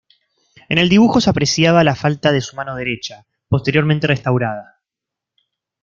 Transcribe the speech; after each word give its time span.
En 0.67 0.79
el 0.79 0.89
dibujo 0.89 1.21
se 1.21 1.29
apreciaba 1.29 1.83
la 1.83 1.93
falta 1.93 2.31
de 2.31 2.41
su 2.41 2.55
mano 2.55 2.75
derecha, 2.75 3.27
posteriormente 3.49 4.07
restaurada. 4.07 4.81